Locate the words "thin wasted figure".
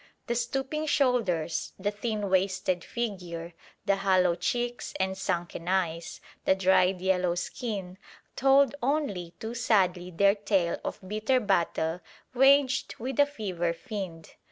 1.91-3.53